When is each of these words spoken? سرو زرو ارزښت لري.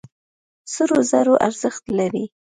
سرو 0.73 0.97
زرو 1.09 1.33
ارزښت 1.47 1.83
لري. 1.99 2.25